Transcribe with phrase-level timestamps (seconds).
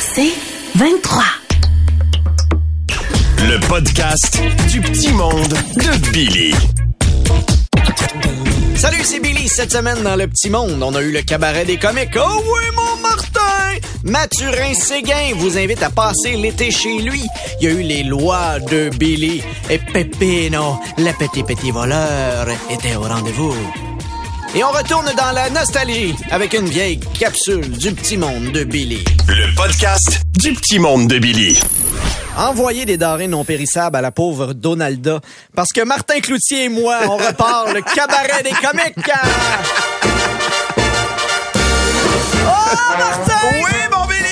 [0.00, 0.32] C'est
[0.76, 1.22] 23.
[3.40, 4.40] Le podcast
[4.70, 6.54] du petit monde de Billy.
[8.76, 9.48] Salut, c'est Billy.
[9.48, 12.16] Cette semaine, dans Le Petit Monde, on a eu le cabaret des comiques.
[12.16, 13.78] Oh oui, mon Martin!
[14.04, 17.22] Mathurin Séguin vous invite à passer l'été chez lui.
[17.60, 19.42] Il y a eu les lois de Billy.
[19.70, 23.54] Et Pepino, le petit petit voleur, était au rendez-vous.
[24.56, 29.04] Et on retourne dans la nostalgie avec une vieille capsule du Petit Monde de Billy.
[29.28, 31.60] Le podcast du petit monde de Billy.
[32.38, 35.20] Envoyer des denrées non périssables à la pauvre Donalda.
[35.54, 39.10] Parce que Martin Cloutier et moi, on repart le cabaret des comiques.
[42.48, 43.35] Oh, Martin!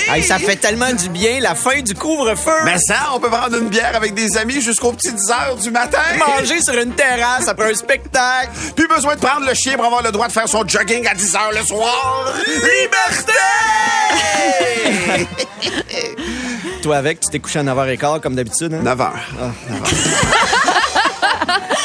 [0.07, 2.51] Hey, ça fait tellement du bien, la fin du couvre-feu.
[2.63, 5.97] Mais ça, on peut prendre une bière avec des amis jusqu'aux petites heures du matin.
[6.17, 8.49] Manger sur une terrasse après un spectacle.
[8.75, 11.15] Plus besoin de prendre le chien pour avoir le droit de faire son jogging à
[11.15, 12.33] 10 heures le soir.
[12.47, 13.33] Liberté!
[16.83, 18.73] Toi avec, tu t'es couché à 9h15 comme d'habitude.
[18.73, 18.81] Hein?
[18.83, 19.13] 9 heures.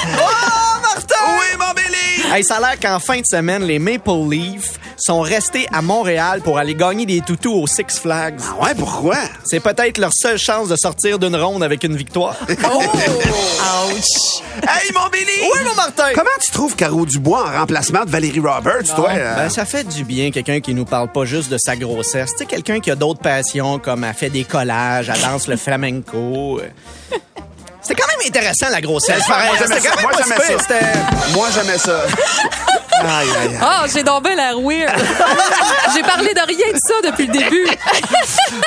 [0.02, 1.14] Oh, Martin!
[1.38, 2.32] Oui, mon Billy!
[2.34, 6.40] Hey, ça a l'air qu'en fin de semaine, les Maple Leafs sont restés à Montréal
[6.42, 8.38] pour aller gagner des toutous au Six Flags.
[8.42, 9.16] Ah ouais, pourquoi?
[9.44, 12.36] C'est peut-être leur seule chance de sortir d'une ronde avec une victoire.
[12.48, 14.42] Ouch.
[14.66, 15.26] Hey, mon Billy!
[15.42, 16.10] Oui, mon Martin!
[16.14, 19.10] Comment tu trouves Caro Dubois en remplacement de Valérie Roberts, toi?
[19.10, 19.36] euh?
[19.36, 22.30] Ben, ça fait du bien, quelqu'un qui nous parle pas juste de sa grossesse.
[22.32, 25.56] Tu sais, quelqu'un qui a d'autres passions, comme elle fait des collages, elle danse le
[25.56, 26.60] flamenco.
[27.82, 29.26] C'était quand même intéressant, la grossesse.
[29.26, 29.48] pareil.
[29.48, 29.94] Moi, j'aimais C'était ça.
[29.96, 32.02] quand même Moi, j'aimais ça.
[33.00, 33.58] Aïe, aïe, aïe.
[33.60, 34.92] Ah, j'ai donc bien l'air weird.
[35.94, 37.66] j'ai parlé de rien de ça depuis le début.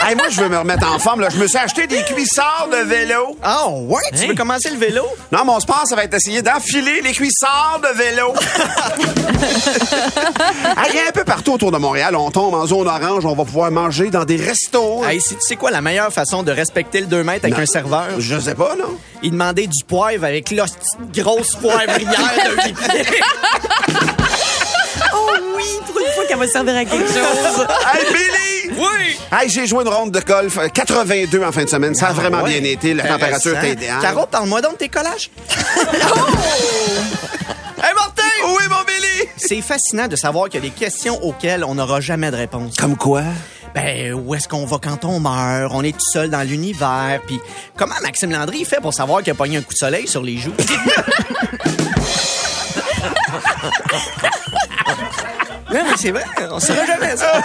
[0.05, 1.21] Hey, moi, je veux me remettre en forme.
[1.21, 1.29] Là.
[1.29, 3.37] Je me suis acheté des cuissards de vélo.
[3.41, 4.01] Ah, ouais?
[4.17, 5.05] Tu veux commencer le vélo?
[5.31, 8.33] Non, mon sport, ça va être d'essayer d'enfiler les cuissards de vélo.
[10.77, 12.15] Hey, Il y a un peu partout autour de Montréal.
[12.15, 13.25] On tombe en zone orange.
[13.25, 15.03] On va pouvoir manger dans des restos.
[15.05, 17.63] Hey, si- tu sais quoi la meilleure façon de respecter le 2 mètres avec Non.
[17.63, 18.05] un serveur?
[18.19, 18.97] Je sais pas, non?
[19.21, 21.99] Il demandait du poivre avec la petite grosse poivrière
[22.45, 22.55] de
[26.33, 27.67] qu'elle va servir à quelque chose.
[27.93, 28.79] Hey, Billy!
[28.79, 29.17] Oui!
[29.31, 30.57] Hey, j'ai joué une ronde de golf.
[30.57, 31.93] euh, 82 en fin de semaine.
[31.95, 32.59] Ça a vraiment Ah ouais.
[32.59, 32.93] bien été.
[32.93, 34.01] La température était idéale.
[34.01, 35.29] Caro, parle-moi donc de tes collages.
[35.51, 35.85] hey,
[37.95, 38.23] Martin!
[38.47, 39.29] Oui, mon Billy!
[39.37, 42.75] C'est fascinant de savoir qu'il y a des questions auxquelles on n'aura jamais de réponse.
[42.77, 43.21] Comme quoi?
[43.75, 45.71] Ben, où est-ce qu'on va quand on meurt?
[45.75, 47.19] On est tout seul dans l'univers.
[47.25, 47.39] Puis,
[47.75, 50.37] comment Maxime Landry fait pour savoir qu'il a pogné un coup de soleil sur les
[50.37, 50.53] joues?
[55.73, 57.41] Non, mais c'est vrai, on saura jamais ça.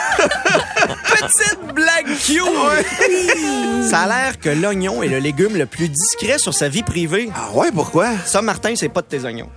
[1.05, 3.89] Petite blague cute!
[3.89, 7.31] Ça a l'air que l'oignon est le légume le plus discret sur sa vie privée.
[7.35, 8.09] Ah ouais, pourquoi?
[8.27, 9.49] Ça, Martin, c'est pas de tes oignons.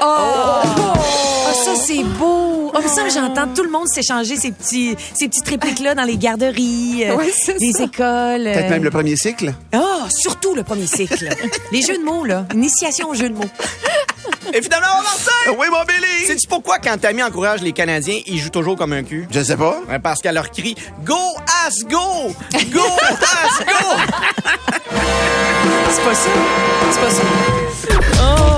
[0.00, 0.62] Oh,
[1.64, 2.70] ça, c'est beau.
[2.74, 7.04] Oh, ça, j'entends tout le monde s'échanger ces petits, ces petites répliques-là dans les garderies,
[7.04, 7.82] euh, Ouais, les ça.
[7.84, 8.46] écoles.
[8.46, 8.54] euh.
[8.54, 9.52] Peut-être même le premier cycle?
[9.72, 11.28] Ah, surtout le premier cycle.
[11.72, 12.44] les jeux de mots, là.
[12.54, 13.50] Initiation aux jeux de mots.
[14.54, 15.58] Et finalement, Martin!
[15.58, 16.26] Oui, mon Billy!
[16.26, 19.26] Sais-tu pourquoi, quand Tammy encourage les Canadiens, ils jouent toujours comme un cul?
[19.30, 19.80] Je sais pas.
[19.90, 21.16] Ouais, parce qu'elle leur crie Go
[21.66, 22.32] As Go!
[22.70, 23.96] Go As Go!
[25.90, 26.28] C'est pas ça.
[26.92, 28.57] C'est pas ça.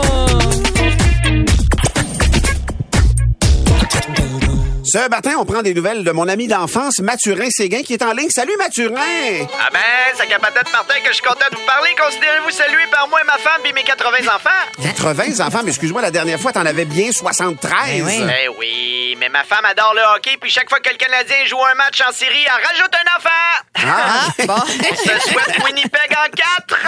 [4.92, 8.12] Ce matin, on prend des nouvelles de mon ami d'enfance, Mathurin Séguin, qui est en
[8.12, 8.28] ligne.
[8.28, 9.46] Salut, Mathurin!
[9.60, 9.78] Ah ben,
[10.16, 11.90] ça capotait Martin que je suis content de vous parler.
[11.96, 14.50] Considérez-vous salué par moi et ma femme puis mes 80 enfants?
[14.82, 17.72] 80 enfants, mais excuse-moi, la dernière fois, t'en avais bien 73.
[17.88, 18.20] Eh oui.
[18.42, 21.64] Eh oui, mais ma femme adore le hockey puis chaque fois que le Canadien joue
[21.64, 23.28] un match en série, elle rajoute un enfant.
[23.76, 24.54] Ah, Bon.
[24.90, 26.80] On se souhaite Winnipeg en quatre.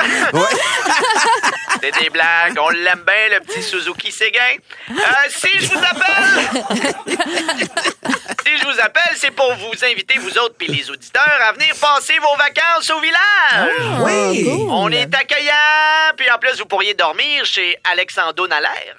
[1.80, 4.56] C'est des blagues, on l'aime bien, le petit Suzuki Séguin.
[4.90, 4.94] Euh,
[5.28, 7.32] si je vous appelle...
[8.46, 11.74] si je vous appelle, c'est pour vous inviter, vous autres puis les auditeurs, à venir
[11.80, 14.02] passer vos vacances au village.
[14.04, 14.48] oui!
[14.70, 18.96] On est accueillant, puis en plus, vous pourriez dormir chez Alexandro Nallaire.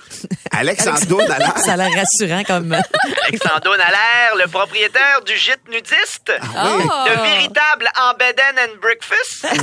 [0.55, 1.57] Alexandre Dallaire.
[1.65, 2.73] Ça a l'air rassurant comme.
[3.27, 6.31] Alexandre Allaire, le propriétaire du gîte nudiste.
[6.55, 7.05] Ah.
[7.09, 9.45] Le véritable Embedden and Breakfast.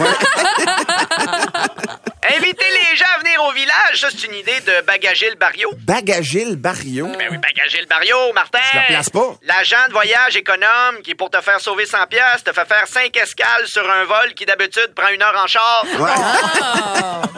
[2.23, 5.71] Inviter les gens à venir au village, ça, c'est une idée de Bagagil Barrio.
[5.79, 7.07] Bagagil Barrio.
[7.07, 8.59] Ben oui, Bagagil Barrio, Martin.
[8.73, 9.37] Je le place pas.
[9.71, 13.17] L'agent de voyage économe qui, pour te faire sauver 100 pièces, te fait faire 5
[13.17, 15.85] escales sur un vol qui, d'habitude, prend une heure en char.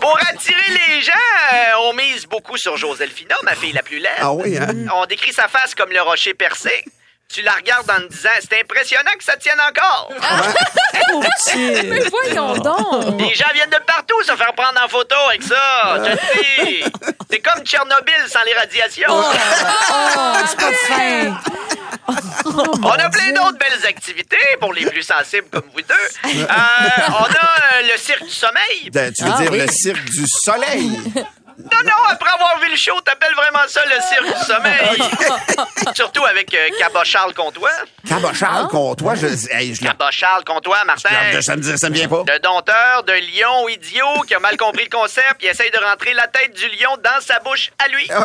[0.00, 1.12] Pour attirer les gens,
[1.52, 4.18] euh, on mise beaucoup sur Joselphina, ma fille la plus laide.
[4.18, 4.68] Ah oui, hein?
[4.94, 6.84] On décrit sa face comme le rocher percé.
[7.30, 10.10] Tu la regardes en te disant, c'est impressionnant que ça tienne encore.
[11.56, 13.20] Mais Voyons donc.
[13.20, 15.96] Les gens viennent de partout se faire prendre en photo avec ça.
[15.98, 16.84] Je te dis.
[17.30, 19.08] C'est comme Tchernobyl sans les radiations.
[19.10, 19.32] Oh,
[20.46, 21.36] c'est pas fin.
[22.82, 26.30] On a plein d'autres belles activités pour les plus sensibles comme vous deux.
[26.30, 26.46] Euh,
[27.10, 28.90] on a euh, le cirque du sommeil.
[29.14, 29.58] Tu veux Ah dire oui.
[29.58, 30.98] le cirque du soleil?
[31.58, 35.02] Non, non, après avoir vu le show, t'appelles vraiment ça le cirque du sommeil.
[35.96, 37.70] Surtout avec euh, Cabot Charles Comtois.
[38.08, 41.08] Cabochard contre toi, je, hey, je, le- Cabot Charles Comtois, Martin.
[41.32, 42.22] je- ça, me, dit- ça me vient pas.
[42.28, 46.14] Le dompteur de lion idiot qui a mal compris le concept, il essaye de rentrer
[46.14, 48.08] la tête du lion dans sa bouche à lui.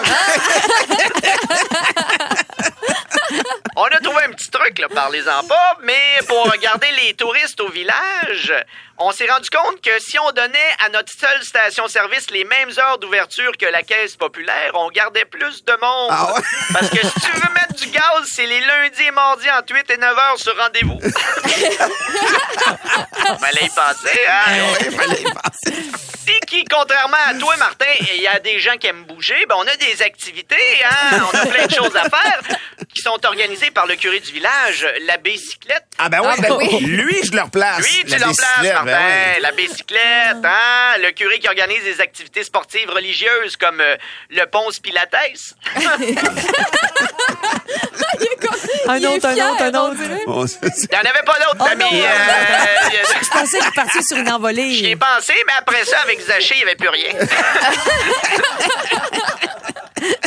[3.76, 7.70] On a trouvé un petit truc, là, parlez-en pas, mais pour regarder les touristes au
[7.70, 8.54] village,
[9.06, 12.98] on s'est rendu compte que si on donnait à notre seule station-service les mêmes heures
[13.00, 16.10] d'ouverture que la caisse populaire, on gardait plus de monde.
[16.12, 16.42] Ah ouais?
[16.74, 18.04] Parce que si tu veux mettre du gaz,
[18.34, 21.00] c'est les lundis et mardis entre 8 et 9 heures sur rendez-vous.
[23.40, 24.52] Fallait y penser, hein?
[24.82, 25.84] Il fallait y penser.
[26.26, 27.86] Si qui, contrairement à toi, Martin,
[28.16, 31.20] il y a des gens qui aiment bouger, ben on a des activités, hein?
[31.34, 32.40] On a plein de choses à faire
[32.94, 35.84] qui sont organisées par le curé du village, la bicyclette.
[35.98, 36.80] Ah ben oui, Ah, ben oui.
[36.82, 37.80] lui, je le replace.
[37.80, 38.84] Lui, tu l'en places, Martin.
[38.98, 39.42] Ben oui.
[39.42, 40.98] La bicyclette, hein?
[41.00, 43.96] Le curé qui organise des activités sportives religieuses comme euh,
[44.30, 45.14] le ponce Pilates.
[48.86, 49.96] Un Il est autre, un autre, un on autre.
[49.96, 50.22] dirait.
[50.28, 51.94] On se- Il n'y en avait pas d'autres, Oh non, Euh,
[53.24, 54.96] Je pensais qu'il partait sur une J'y ai envolée.
[54.98, 57.14] pensé, mais après ça, avec Zaché, il n'y avait plus rien.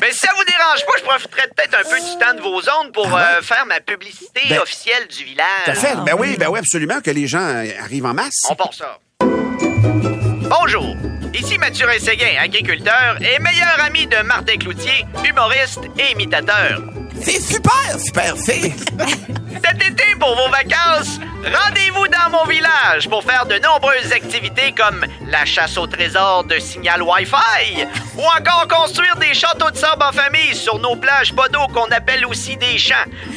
[0.07, 2.61] mais si ça vous dérange pas, je profiterai peut-être un peu du temps de vos
[2.81, 5.47] ondes pour euh, faire ma publicité Ben, officielle du village.
[5.65, 5.97] Tout à fait.
[6.05, 8.43] Ben oui, ben oui, absolument, que les gens euh, arrivent en masse.
[8.49, 8.99] On part ça.
[9.21, 10.97] Bonjour.
[11.35, 16.83] Ici Mathurin Séguin, agriculteur et meilleur ami de Martin Cloutier, humoriste et imitateur.
[17.23, 18.73] C'est super, super fait.
[19.65, 25.05] Cet été, pour vos vacances, rendez-vous dans mon village pour faire de nombreuses activités comme
[25.29, 27.87] la chasse au trésor de signal Wi-Fi
[28.17, 32.27] ou encore construire des châteaux de sable en famille sur nos plages pas qu'on appelle
[32.27, 32.95] aussi des champs.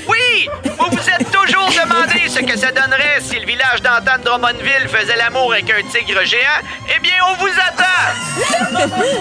[0.08, 4.88] Oui, vous vous êtes toujours demandé ce que ça donnerait si le village d'antan Drummondville
[4.88, 6.62] faisait l'amour avec un tigre géant.
[6.96, 7.86] Eh bien, on vous attend!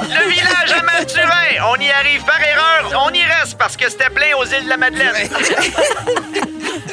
[0.03, 4.11] Le village à Mathurin, on y arrive par erreur, on y reste parce que c'était
[4.11, 5.29] plein aux îles de la Madeleine.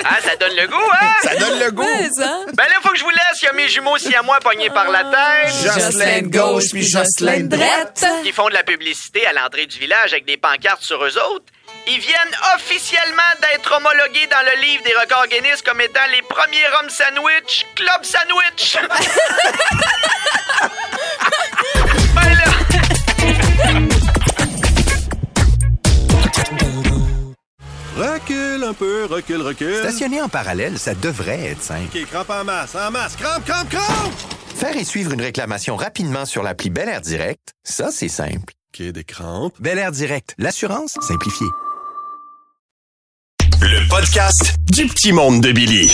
[0.07, 1.13] Ah, ça donne le goût, hein?
[1.24, 1.81] Ça donne le goût.
[1.84, 2.40] Ouais, ça.
[2.54, 3.42] Ben là, faut que je vous laisse.
[3.42, 5.54] Il y a mes jumeaux si à moi pognés par la tête.
[5.63, 8.00] Jocelyn de gauche puis Jocelyn de droite.
[8.02, 8.24] Drette.
[8.24, 11.46] Qui font de la publicité à l'entrée du village avec des pancartes sur eux autres.
[11.88, 16.66] Ils viennent officiellement d'être homologués dans le livre des records Guinness comme étant les premiers
[16.80, 18.78] hommes sandwich Club Sandwich.
[28.65, 29.75] un peu, recule, recule.
[29.79, 31.95] Stationner en parallèle, ça devrait être simple.
[31.95, 34.13] OK, crampe en masse, en masse, crampe, crampe, crampe!
[34.56, 38.53] Faire et suivre une réclamation rapidement sur l'appli Bel Air Direct, ça, c'est simple.
[38.73, 39.53] OK, des crampes.
[39.59, 41.47] Bel Air Direct, l'assurance simplifiée.
[43.62, 45.91] Le podcast du petit monde de Billy.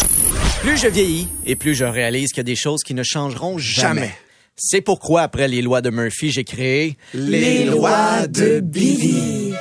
[0.62, 3.58] Plus je vieillis et plus je réalise qu'il y a des choses qui ne changeront
[3.58, 4.02] jamais.
[4.02, 4.16] Jamais.
[4.56, 9.54] C'est pourquoi, après les lois de Murphy, j'ai créé Les lois de Billy.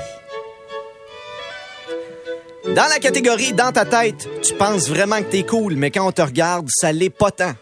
[2.74, 6.12] Dans la catégorie Dans ta tête, tu penses vraiment que t'es cool, mais quand on
[6.12, 7.52] te regarde, ça l'est pas tant.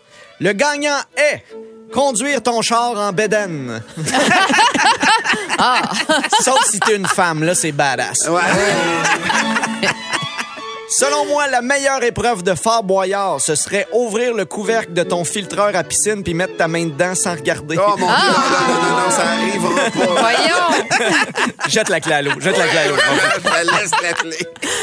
[0.41, 1.43] Le gagnant est
[1.93, 3.83] conduire ton char en bédaine.
[6.43, 8.29] Sauf si t'es une femme, là, c'est badass.
[8.29, 8.43] Ouais.
[10.91, 15.23] Selon moi, la meilleure épreuve de Fort Boyard, ce serait ouvrir le couvercle de ton
[15.23, 17.77] filtreur à piscine puis mettre ta main dedans sans regarder.
[17.79, 20.21] Oh mon Dieu, non, non, non, non, non, ça arrivera pas.
[20.21, 20.87] Voyons.
[21.69, 22.97] Jette la clé à l'eau, jette la clé à l'eau.
[22.97, 24.37] Je te laisse la clé.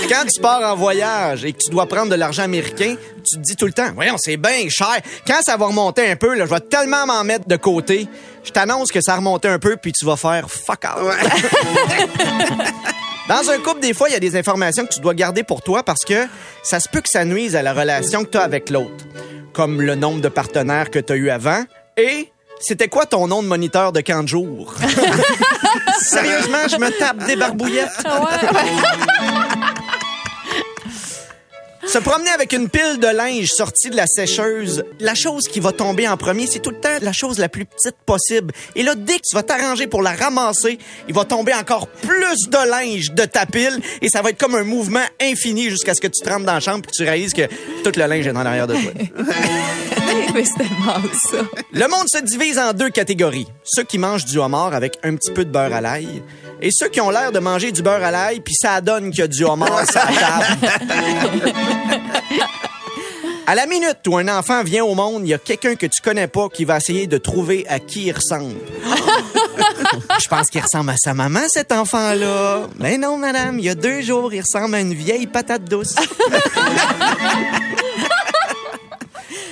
[0.07, 3.41] Quand tu pars en voyage et que tu dois prendre de l'argent américain, tu te
[3.41, 4.99] dis tout le temps, voyons, c'est bien cher.
[5.25, 8.07] Quand ça va remonter un peu, là, je vais tellement m'en mettre de côté.
[8.43, 11.15] Je t'annonce que ça a remonté un peu, puis tu vas faire fuck out.
[13.27, 15.63] Dans un couple, des fois, il y a des informations que tu dois garder pour
[15.63, 16.27] toi parce que
[16.63, 19.05] ça se peut que ça nuise à la relation que tu as avec l'autre.
[19.51, 21.63] Comme le nombre de partenaires que tu as eu avant
[21.97, 24.75] et c'était quoi ton nom de moniteur de camp de jour?
[26.01, 28.03] Sérieusement, je me tape des barbouillettes.
[28.05, 29.24] Ouais.
[31.87, 35.71] Se promener avec une pile de linge sortie de la sécheuse, la chose qui va
[35.71, 38.53] tomber en premier, c'est tout le temps la chose la plus petite possible.
[38.75, 42.49] Et là, dès que tu vas t'arranger pour la ramasser, il va tomber encore plus
[42.49, 46.01] de linge de ta pile et ça va être comme un mouvement infini jusqu'à ce
[46.01, 47.47] que tu te rentres dans la chambre et que tu réalises que
[47.83, 48.91] tout le linge est en arrière de toi.
[50.33, 51.37] Mais c'est tellement ça.
[51.71, 53.47] Le monde se divise en deux catégories.
[53.63, 56.23] Ceux qui mangent du homard avec un petit peu de beurre à l'ail
[56.61, 59.19] et ceux qui ont l'air de manger du beurre à l'ail puis ça donne qu'il
[59.19, 61.53] y a du homard sur la table.
[63.47, 66.01] À la minute où un enfant vient au monde, il y a quelqu'un que tu
[66.01, 68.55] connais pas qui va essayer de trouver à qui il ressemble.
[70.19, 72.67] Je pense qu'il ressemble à sa maman, cet enfant-là.
[72.79, 75.93] Mais non, madame, il y a deux jours, il ressemble à une vieille patate douce.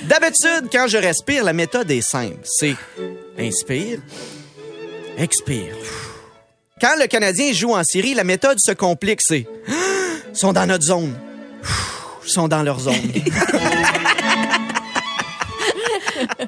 [0.06, 2.40] D'habitude, quand je respire, la méthode est simple.
[2.44, 2.76] C'est
[3.38, 4.00] inspire,
[5.18, 5.76] expire.
[6.84, 9.22] Quand le Canadien joue en Syrie, la méthode se complique.
[9.22, 9.76] C'est Ils
[10.34, 11.18] sont dans notre zone.
[12.26, 12.96] Ils sont dans leur zone.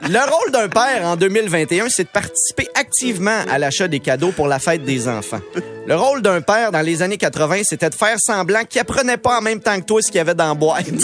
[0.09, 4.47] Le rôle d'un père en 2021, c'est de participer activement à l'achat des cadeaux pour
[4.47, 5.39] la fête des enfants.
[5.87, 9.37] Le rôle d'un père dans les années 80, c'était de faire semblant qu'il apprenait pas
[9.37, 10.85] en même temps que toi ce qu'il y avait dans la boîte.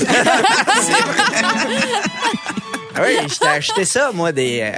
[2.93, 4.71] Ah oui, je t'ai acheté ça, moi, des euh,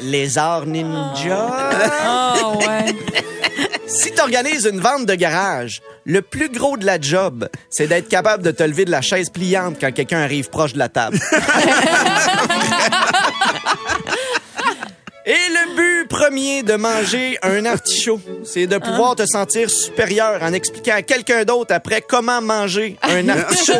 [0.00, 1.50] lézards ninja.
[2.42, 2.94] Oh, ouais.
[3.94, 8.08] Si tu organises une vente de garage, le plus gros de la job, c'est d'être
[8.08, 11.18] capable de te lever de la chaise pliante quand quelqu'un arrive proche de la table.
[15.24, 20.54] Et le but premier de manger un artichaut, c'est de pouvoir te sentir supérieur en
[20.54, 23.74] expliquant à quelqu'un d'autre après comment manger un artichaut.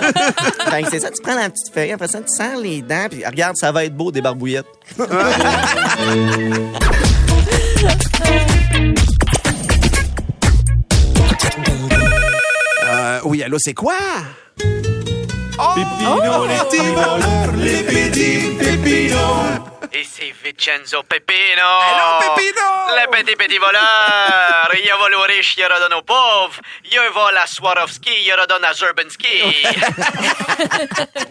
[0.71, 3.25] ben, c'est ça, tu prends la petite feuille, après ça, tu serres les dents, puis
[3.25, 4.67] regarde, ça va être beau, des barbouillettes.
[13.43, 13.99] Oui, allô, c'est quoi?
[14.57, 19.59] Pépino, les petits voleurs, les petits pépinos.
[19.93, 21.61] Ici Vincenzo Pepino.
[21.61, 22.63] Allô, Pepino!
[22.95, 24.73] Le petit petit voleur.
[24.85, 26.61] Io vole aux riches, io redonne aux pauvres.
[26.93, 29.43] Io vole à Swarovski, io redonne à Zurbanski.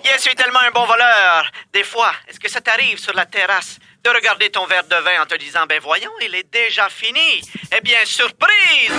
[0.04, 1.50] Je suis tellement un bon voleur.
[1.72, 5.22] Des fois, est-ce que ça t'arrive sur la terrasse de regarder ton verre de vin
[5.22, 7.42] en te disant, ben voyons, il est déjà fini.
[7.72, 8.92] Eh bien, surprise!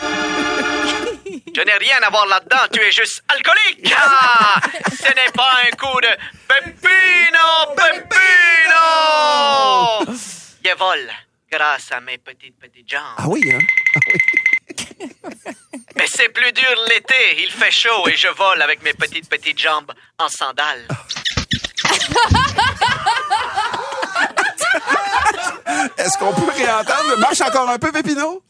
[1.54, 3.92] Je n'ai rien à voir là-dedans, tu es juste alcoolique!
[3.96, 4.60] Ah!
[4.90, 6.08] Ce n'est pas un coup de
[6.48, 7.74] Pepino!
[7.76, 8.84] Pepino!
[10.64, 11.10] Je vole
[11.50, 13.16] grâce à mes petites petites jambes.
[13.18, 13.58] Ah oui, hein?
[15.96, 19.58] Mais c'est plus dur l'été, il fait chaud et je vole avec mes petites petites
[19.58, 20.86] jambes en sandales.
[25.98, 27.18] Est-ce qu'on peut réentendre?
[27.18, 28.42] Marche encore un peu, Pépino?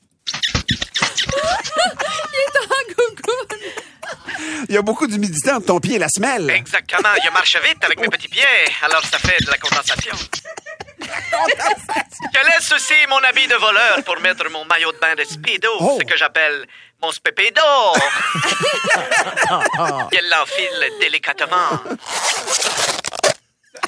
[4.68, 6.48] Il y a beaucoup d'humidité entre ton pied et la semelle.
[6.50, 8.44] Exactement, je marche vite avec mes petits pieds,
[8.82, 10.14] alors ça fait de la condensation.
[11.02, 15.68] Je laisse aussi mon habit de voleur pour mettre mon maillot de bain de speedo,
[15.80, 15.98] Oh.
[16.00, 16.66] ce que j'appelle
[17.02, 17.60] mon spépédo.
[20.12, 21.80] Je l'enfile délicatement.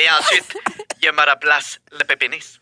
[0.00, 0.56] Et ensuite,
[1.02, 2.58] je me replace le pépénis.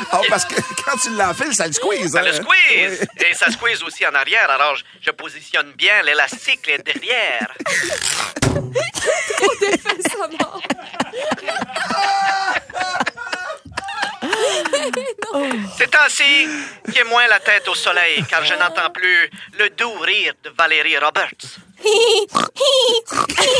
[0.12, 0.54] Oh, parce que
[0.84, 2.12] quand tu l'enfiles, ça le squeeze.
[2.12, 2.42] Ça le hein?
[2.42, 3.06] squeeze.
[3.18, 7.48] Et ça squeeze aussi en arrière, alors je, je positionne bien l'élastique derrière.
[15.78, 16.48] Ces temps-ci,
[16.94, 20.98] j'ai moins la tête au soleil, car je n'entends plus le doux rire de Valérie
[20.98, 21.58] Roberts.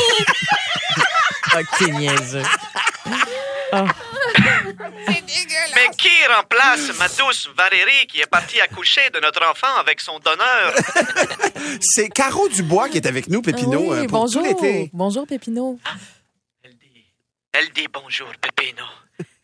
[1.53, 2.43] Ok, niaiseux.
[5.75, 10.19] Mais qui remplace ma douce Valérie qui est partie accoucher de notre enfant avec son
[10.19, 10.73] donneur?
[11.81, 14.41] C'est Caro Dubois qui est avec nous, Pépino, Ah oui, euh, pour bonjour.
[14.43, 14.89] tout l'été.
[14.93, 15.79] Bonjour, Pépino.
[16.63, 17.05] Elle dit,
[17.53, 18.85] elle dit bonjour, Pépino.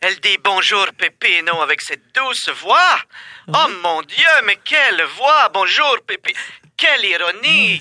[0.00, 2.98] Elle dit bonjour, Pépino, avec cette douce voix.
[3.48, 5.48] Oh mon Dieu, mais quelle voix!
[5.52, 6.38] Bonjour, Pépino.
[6.78, 7.80] Quelle ironie!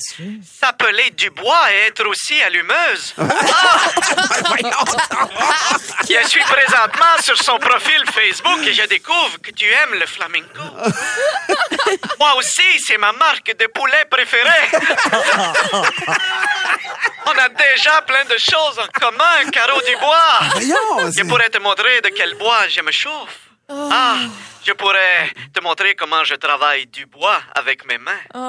[0.59, 3.13] S'appeler Dubois et être aussi allumeuse.
[4.59, 5.75] Ah!
[6.09, 10.59] Je suis présentement sur son profil Facebook et je découvre que tu aimes le flamenco.
[12.19, 14.69] Moi aussi, c'est ma marque de poulet préférée.
[17.25, 20.39] On a déjà plein de choses en commun, Caro Dubois.
[21.15, 23.46] Je pourrais te montrer de quel bois je me chauffe.
[23.69, 24.19] Ah,
[24.65, 28.21] je pourrais te montrer comment je travaille du bois avec mes mains.
[28.33, 28.47] Oh.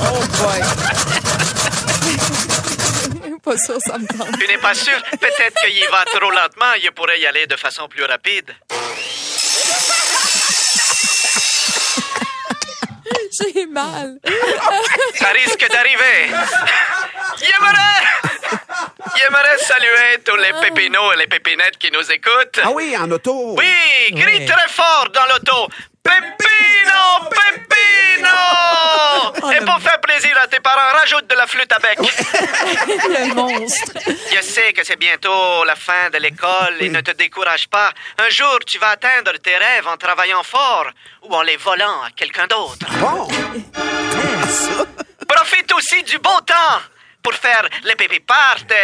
[0.00, 0.60] Oh boy.
[3.42, 4.38] Pas sûr, ça me tente.
[4.38, 5.00] Tu n'es pas sûr?
[5.18, 8.54] Peut-être qu'il va trop lentement, je pourrais y aller de façon plus rapide.
[13.54, 14.18] J'ai mal.
[15.14, 16.28] Ça risque d'arriver.
[17.38, 18.27] J'aimerais...
[19.16, 22.60] J'aimerais saluer tous les pépinos et les pépinettes qui nous écoutent.
[22.62, 23.56] Ah oui, en auto.
[23.58, 25.68] Oui, crie très fort dans l'auto.
[26.02, 28.38] Pépino, Pépino!
[29.52, 31.98] Et pour faire plaisir à tes parents, rajoute de la flûte à bec.
[33.08, 33.92] Le monstre.
[34.06, 37.92] Je sais que c'est bientôt la fin de l'école et ne te décourage pas.
[38.18, 40.86] Un jour, tu vas atteindre tes rêves en travaillant fort
[41.22, 42.86] ou en les volant à quelqu'un d'autre.
[43.00, 43.28] Bon.
[45.28, 46.80] Profite aussi du beau temps
[47.22, 48.74] pour faire les pépé party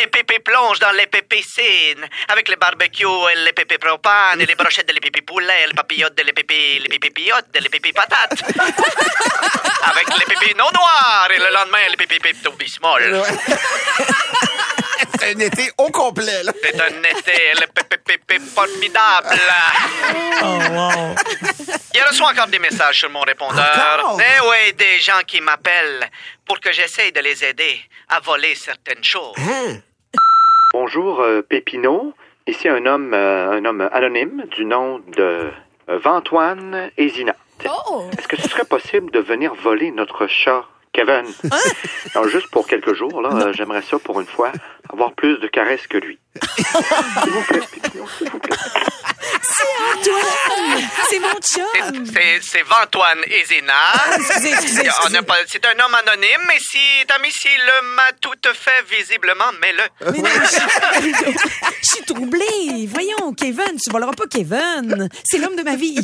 [0.00, 4.46] et pépé plonge dans les pépé piscines avec les barbecues et les pépé propane et
[4.46, 7.46] les brochettes et les pépé poulet et les papillotes et les pépé les pépé pillotes
[7.54, 8.42] et les pépé patates
[9.82, 13.22] avec les pépé non noirs et le lendemain les pépé pépto bismol.
[15.28, 16.52] C'est un été au complet, là.
[16.62, 19.40] C'est un été le formidable.
[20.42, 21.14] Oh, wow.
[21.94, 24.00] Il reçoit encore des messages sur mon répondeur.
[24.02, 24.20] Encore?
[24.20, 26.08] Eh oui, des gens qui m'appellent
[26.46, 29.34] pour que j'essaye de les aider à voler certaines choses.
[29.38, 29.80] Hein?
[30.72, 32.14] Bonjour, euh, Pépino.
[32.46, 35.50] Ici un homme, euh, un homme anonyme du nom de
[35.90, 37.36] euh, Vantoine Ezina.
[37.66, 38.08] Oh!
[38.16, 41.24] Est-ce que ce serait possible de venir voler notre chat, Kevin?
[42.14, 44.52] Alors, juste pour quelques jours, là, euh, j'aimerais ça pour une fois,
[44.92, 46.18] avoir plus de caresses que lui.
[46.56, 46.64] s'il
[47.32, 47.60] vous plaît,
[48.18, 48.56] s'il vous plaît.
[49.90, 50.88] Antoine!
[51.08, 52.06] C'est mon C'est- chum!
[52.06, 53.72] C'est c'est Vantoine Ezina.
[54.16, 55.22] Excusez, excusez, On n'a excusez.
[55.22, 56.78] pas- C'est un homme anonyme, mais si
[57.14, 57.50] ami s'il
[57.94, 60.10] m'a tout fait visiblement, mets-le.
[60.12, 61.08] Mais non, je
[61.82, 62.86] je suis troublée.
[62.92, 65.08] Voyons, Kevin, tu voleras pas Kevin.
[65.24, 65.98] C'est l'homme de ma vie.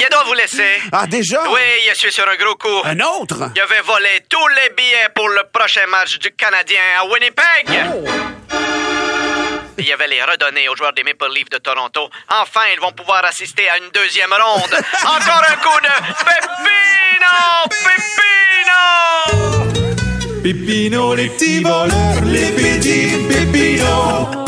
[0.00, 0.80] Il doit vous laisser.
[0.92, 1.42] Ah, déjà?
[1.50, 2.82] Oui, je suis sur un gros coup.
[2.84, 3.50] Un autre?
[3.56, 7.68] Je vais voler tous les billets pour le prochain match du Canadien à Winnipeg.
[9.78, 12.08] Et je vais les redonner aux joueurs des Maple Leafs de Toronto.
[12.30, 14.74] Enfin, ils vont pouvoir assister à une deuxième ronde.
[15.04, 15.88] Encore un coup de
[16.24, 17.68] Pépino!
[20.42, 20.42] Pépino!
[20.42, 24.47] Pépino, les petits voleurs, les petits pépinos.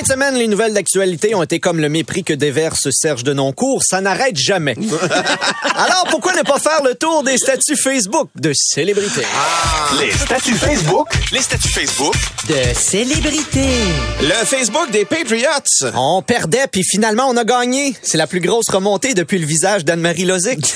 [0.00, 3.32] Fin de semaine, les nouvelles d'actualité ont été comme le mépris que déverse Serge de
[3.32, 3.82] Noncourt.
[3.84, 4.74] Ça n'arrête jamais.
[5.74, 9.26] Alors, pourquoi ne pas faire le tour des statuts Facebook de célébrités?
[9.98, 11.08] Les statuts Facebook?
[11.32, 12.14] Les statuts Facebook?
[12.48, 13.78] De célébrités.
[14.22, 15.90] Le Facebook des Patriots.
[15.94, 17.94] On perdait, puis finalement, on a gagné.
[18.02, 20.60] C'est la plus grosse remontée depuis le visage d'Anne-Marie Lozic.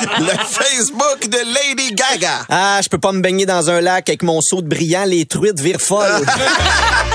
[0.00, 2.46] Le Facebook de Lady Gaga.
[2.48, 5.26] Ah, je peux pas me baigner dans un lac avec mon seau de brillant, les
[5.26, 6.24] truites virent folles.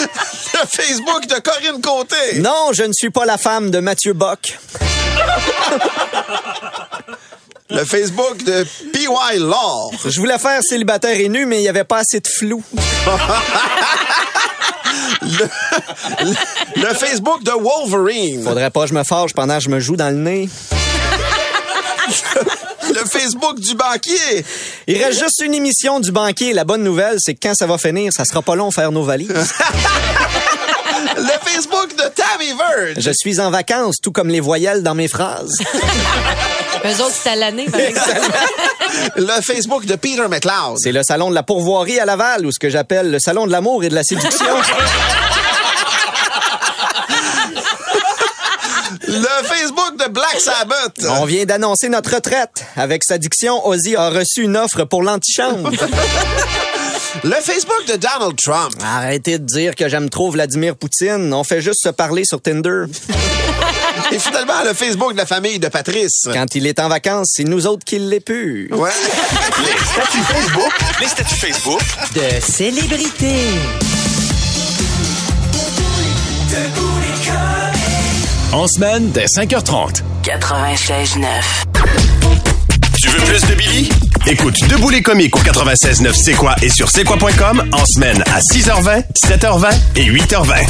[0.00, 2.38] Le Facebook de Corinne Côté.
[2.40, 4.58] non, je ne suis pas la femme de Mathieu Bock.
[7.70, 9.06] Le Facebook de PY
[9.38, 9.92] Law.
[10.06, 12.62] Je voulais faire célibataire et nu, mais il y avait pas assez de flou.
[16.76, 18.42] Le Facebook de Wolverine.
[18.42, 20.48] Faudrait pas que je me fâche pendant que je me joue dans le nez.
[22.88, 24.44] Le Facebook du banquier.
[24.86, 26.52] Il reste juste une émission du banquier.
[26.52, 29.02] La bonne nouvelle, c'est que quand ça va finir, ça sera pas long faire nos
[29.02, 29.28] valises.
[31.16, 32.96] Le Facebook de Tammy Verge.
[32.98, 35.52] Je suis en vacances, tout comme les voyelles dans mes phrases.
[36.84, 38.32] Eux autres, c'est à l'année, par exemple.
[39.16, 40.76] Le Facebook de Peter McLeod.
[40.78, 43.52] C'est le salon de la pourvoirie à Laval, ou ce que j'appelle le salon de
[43.52, 44.46] l'amour et de la séduction.
[49.06, 51.20] Le Facebook de Black Sabbath.
[51.20, 52.64] On vient d'annoncer notre retraite.
[52.76, 55.70] Avec sa diction, Ozzy a reçu une offre pour l'antichambre.
[57.24, 58.72] Le Facebook de Donald Trump.
[58.84, 61.32] Arrêtez de dire que j'aime trop Vladimir Poutine.
[61.32, 62.84] On fait juste se parler sur Tinder.
[64.12, 66.26] Et finalement, le Facebook de la famille de Patrice.
[66.32, 68.78] Quand il est en vacances, c'est nous autres qui l'épure.
[68.78, 68.90] Ouais.
[69.64, 70.72] Les statuts Facebook.
[71.00, 71.80] Les statuts Facebook.
[72.14, 73.36] De célébrité.
[78.52, 80.02] En semaine, dès 5h30.
[80.24, 81.28] 96.9.
[83.00, 83.88] Tu veux plus de Billy?
[84.26, 88.40] Écoute Debout les comiques au 96.9 C'est quoi et sur c'est quoi.com en semaine à
[88.40, 90.66] 6h20, 7h20 et 8h20.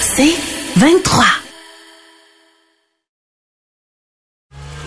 [0.00, 0.34] C'est
[0.76, 1.24] 23.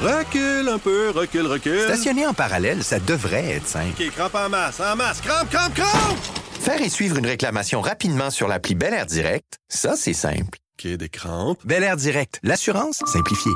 [0.02, 1.82] Recule un peu, recule, recule.
[1.86, 3.94] Stationner en parallèle, ça devrait être simple.
[4.00, 6.41] OK, crampe en masse, en masse, crampe, crampe, crampe!
[6.62, 10.60] Faire et suivre une réclamation rapidement sur l'appli Bel Air Direct, ça, c'est simple.
[10.78, 11.60] OK, des crampes.
[11.66, 13.52] Bel Air Direct, l'assurance simplifiée.